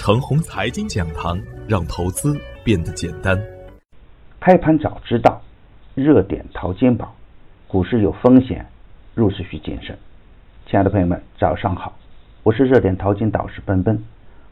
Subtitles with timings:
[0.00, 1.38] 程红财经讲堂，
[1.68, 3.38] 让投资变得简单。
[4.40, 5.42] 开盘早知道，
[5.94, 7.14] 热点淘金宝，
[7.68, 8.64] 股市有风险，
[9.14, 9.98] 入市需谨慎。
[10.64, 11.92] 亲爱的朋友们，早上好，
[12.42, 14.02] 我是热点淘金导师奔奔，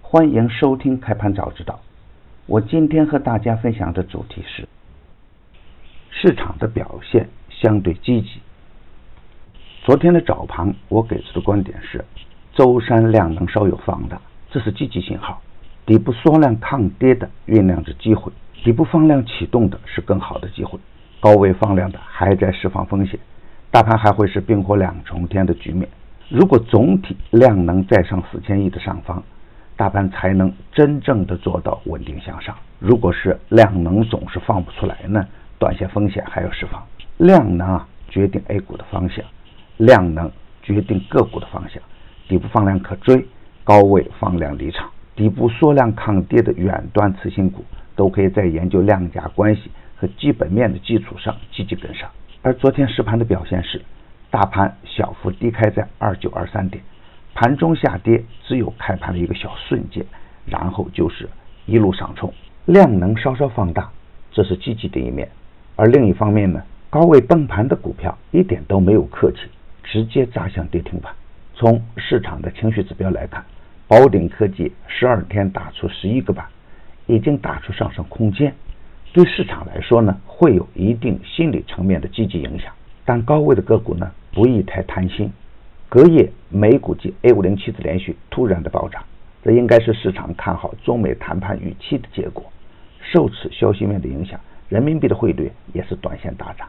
[0.03, 1.81] 欢迎收听开盘早知道。
[2.45, 4.69] 我今天和大家分享的主题是
[6.11, 8.43] 市场的表现相对积极。
[9.87, 12.05] 昨天的早盘，我给出的观点是，
[12.55, 14.21] 周三量能稍有放大。
[14.51, 15.43] 这是积极信号，
[15.85, 18.33] 底部缩量抗跌的酝酿着机会，
[18.65, 20.79] 底部放量启动的是更好的机会，
[21.21, 23.21] 高位放量的还在释放风险，
[23.71, 25.89] 大盘还会是冰火两重天的局面。
[26.31, 29.23] 如果总体量能再上四千亿的上方，
[29.77, 32.55] 大盘才能真正的做到稳定向上。
[32.79, 35.27] 如果是量能总是放不出来呢，
[35.59, 36.83] 短线风险还要释放。
[37.19, 39.25] 量能啊，决定 A 股的方向，
[39.77, 40.31] 量能
[40.63, 41.83] 决定个股的方向，
[42.29, 43.27] 底部放量可追。
[43.69, 47.63] 高位放量离场，底部缩量抗跌的远端次新股，
[47.95, 52.09] 都可以在研究量价关系和基本面的基础上积极跟上。
[52.41, 53.83] 而昨天实盘的表现是，
[54.31, 56.83] 大盘小幅低开在二九二三点，
[57.35, 60.03] 盘中下跌只有开盘的一个小瞬间，
[60.47, 61.29] 然后就是
[61.67, 62.33] 一路上冲，
[62.65, 63.91] 量能稍稍放大，
[64.33, 65.29] 这是积极的一面。
[65.77, 69.41] 而另一方面呢，高位崩盘的股票一点都没有客气，
[69.85, 71.13] 直接砸向跌停板。
[71.53, 73.45] 从市场的情绪指标来看。
[73.89, 76.45] 宝鼎科技十二天打出十一个板，
[77.07, 78.55] 已经打出上升空间，
[79.15, 82.71] 对市场来说呢，会有一定心理层面的积极影响。
[83.07, 85.33] 但高位的个股呢，不宜太贪心。
[85.89, 89.03] 隔夜美股及 A 五零期指连续突然的暴涨，
[89.43, 92.45] 这应该是市场看好中美谈判预期的结果。
[93.01, 96.69] 受此消息面的影响，人民币的汇率也是短线大涨，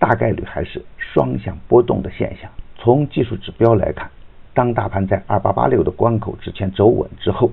[0.00, 2.50] 大概率还是双向波动的现象。
[2.76, 4.10] 从技术指标来看。
[4.56, 7.52] 当大盘在二八八六的关口之前走稳之后，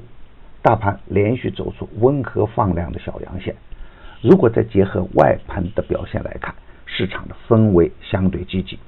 [0.62, 3.54] 大盘连续走出温和放量的小阳线。
[4.22, 8.80] 如果再结合外盘的表现来看，市场的氛围相对积极，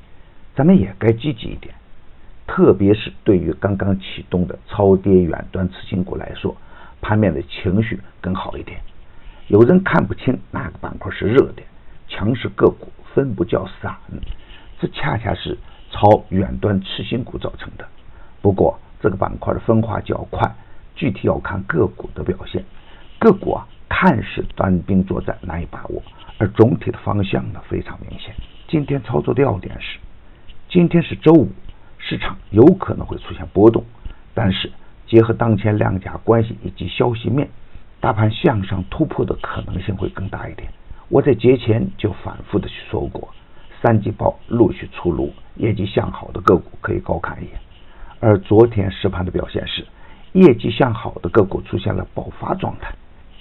[0.55, 1.75] 咱们也该积极一点。
[2.47, 6.55] 特别是对于刚刚启动的超跌远端次新股来说，
[7.01, 8.79] 盘面的情绪更好一点。
[9.47, 11.67] 有人看不清哪个板块是热点，
[12.07, 13.93] 强势个股分布较散，
[14.79, 15.57] 这恰恰是
[15.91, 17.85] 超远端次新股造成的。
[18.45, 20.47] 不过，这个板块的分化较快，
[20.93, 22.63] 具体要看个股的表现。
[23.17, 25.99] 个股啊，看似单兵作战难以把握，
[26.37, 28.35] 而总体的方向呢非常明显。
[28.67, 29.97] 今天操作的要点是：
[30.69, 31.49] 今天是周五，
[31.97, 33.83] 市场有可能会出现波动，
[34.35, 34.71] 但是
[35.07, 37.49] 结合当前量价关系以及消息面，
[37.99, 40.69] 大盘向上突破的可能性会更大一点。
[41.09, 43.27] 我在节前就反复的去说过，
[43.81, 47.59] 三季报陆续出炉，业绩向好的个股可以高看一眼。
[48.19, 49.85] 而昨天实盘的表现是，
[50.33, 52.93] 业绩向好的个股出现了爆发状态，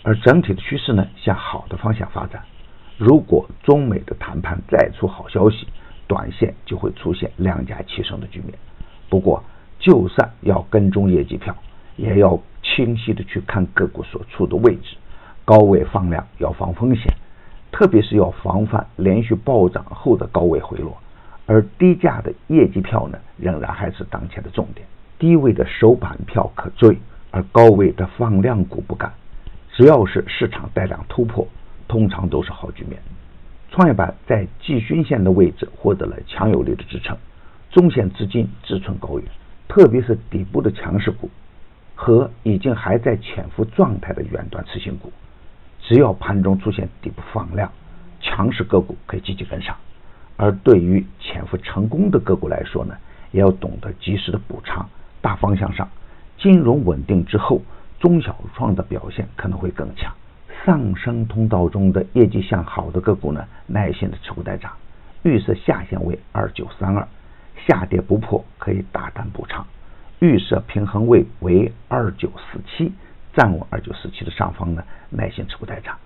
[0.02, 2.42] 而整体的趋势呢向好的方向发展。
[2.98, 5.66] 如果中美的谈判再出好消息，
[6.06, 8.52] 短线就会出现量价齐升的局面。
[9.08, 9.42] 不过，
[9.78, 11.54] 就算要跟踪业绩票，
[11.96, 14.96] 也要清晰的去看个股所处的位置，
[15.44, 17.12] 高位放量要防风险，
[17.72, 20.96] 特别是要防范连续暴涨后的高位回落。
[21.46, 24.86] 而低价的业绩票呢，仍然还是当前的重点。
[25.18, 26.98] 低位的首板票可追，
[27.30, 29.12] 而高位的放量股不敢。
[29.72, 31.46] 只要是市场带量突破，
[31.88, 33.00] 通常都是好局面。
[33.70, 37.16] 创业板在季均线的位置获得了强有力的支撑，
[37.70, 39.26] 中线资金志存高远，
[39.66, 41.28] 特别是底部的强势股
[41.94, 45.12] 和已经还在潜伏状态的远端次新股，
[45.80, 47.70] 只要盘中出现底部放量，
[48.20, 49.74] 强势个股可以积极跟上。
[50.36, 52.94] 而对于潜伏成功的个股来说呢，
[53.32, 54.88] 也要懂得及时的补仓。
[55.20, 55.88] 大方向上，
[56.38, 57.60] 金融稳定之后，
[57.98, 60.14] 中小创的表现可能会更强。
[60.64, 64.70] 上升通道中的业绩向好的个股呢，耐心的持股待涨。
[65.24, 67.08] 预设下限为二九三二，
[67.66, 69.66] 下跌不破可以大胆补仓。
[70.20, 72.92] 预设平衡位为二九四七，
[73.34, 75.98] 站稳二九四七的上方呢，耐心持股待涨。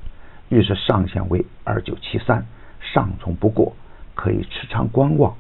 [0.49, 2.47] 预设上限为二九七三，
[2.81, 3.77] 上冲不过。
[4.19, 5.33] 可以持仓观望，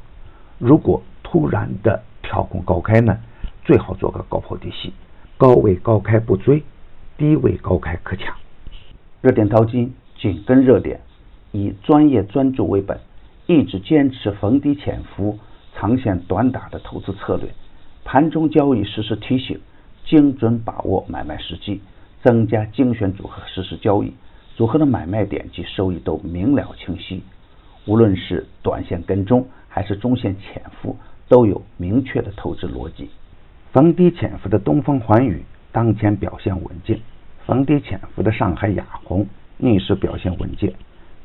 [0.56, 3.18] 如果突然的跳空高开呢，
[3.64, 4.92] 最好做个高抛低吸，
[5.36, 6.62] 高位高开不追，
[7.16, 8.32] 低位高开可抢。
[9.20, 11.00] 热点淘金紧跟热点，
[11.50, 13.00] 以专业专注为本，
[13.46, 15.36] 一直坚持逢低潜伏、
[15.74, 17.52] 长线短打的投资策略。
[18.04, 19.60] 盘中交易实时提醒，
[20.04, 21.80] 精准把握买卖时机，
[22.22, 24.14] 增加精选组合实时交易，
[24.54, 27.24] 组合的买卖点及收益都明了清晰。
[27.88, 30.94] 无论是短线跟踪还是中线潜伏，
[31.26, 33.08] 都有明确的投资逻辑。
[33.72, 35.42] 逢低潜伏的东方环宇
[35.72, 37.00] 当前表现稳健，
[37.46, 39.26] 逢低潜伏的上海亚虹
[39.56, 40.74] 逆势表现稳健，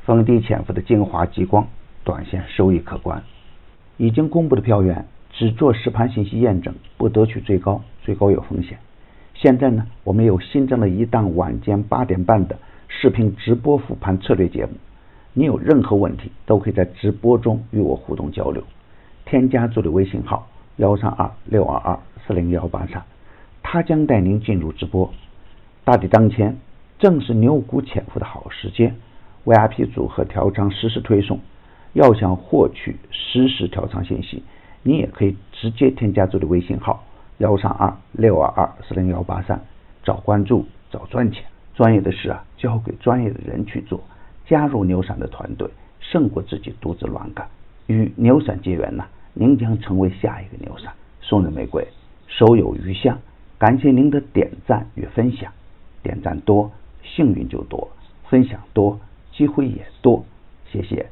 [0.06, 1.68] 逢低潜伏的金华激光
[2.02, 3.22] 短线收益可观。
[3.98, 8.78] 已经公布的票源只做实盘信息验证，不得取最高，最高有风险。
[9.34, 12.58] 现在呢，我们有新增了一档晚间八点半的
[12.88, 14.72] 视频直播复盘策略节目，
[15.36, 18.62] 你有任何问题都可以在直播中与我互动交流。
[19.26, 23.02] 添加助理微信号幺三二六二二四零幺八三，
[23.62, 25.12] 他将带您进入直播。
[25.82, 26.56] 大底当前
[26.98, 28.94] 正是牛股潜伏的好时间
[29.44, 31.40] ，VIP 组合调仓实时推送。
[31.94, 34.42] 要想获取实时调仓信息，
[34.82, 37.04] 你也可以直接添加助理微信号
[37.38, 39.60] 幺三二六二二四零幺八三，
[40.04, 41.44] 找关注，找赚钱。
[41.74, 44.00] 专业的事啊，交给专业的人去做。
[44.46, 45.68] 加入牛散的团队
[46.00, 47.48] 胜过自己独自乱干。
[47.86, 49.04] 与牛散结缘呢
[49.34, 51.86] 您将成为下一个牛散送人玫瑰
[52.26, 53.18] 手有余香
[53.58, 55.52] 感谢您的点赞与分享
[56.02, 56.70] 点赞多
[57.02, 57.88] 幸运就多
[58.28, 58.98] 分享多
[59.32, 60.24] 机会也多。
[60.70, 61.06] 谢谢。